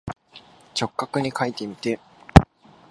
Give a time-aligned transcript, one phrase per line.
[0.73, 1.99] 直角にかいてみて。